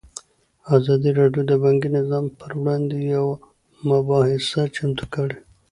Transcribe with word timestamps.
ازادي 0.75 1.11
راډیو 1.19 1.41
د 1.47 1.51
بانکي 1.63 1.89
نظام 1.97 2.25
پر 2.39 2.51
وړاندې 2.59 2.97
یوه 3.13 3.35
مباحثه 3.89 4.61
چمتو 4.75 5.05
کړې. 5.13 5.37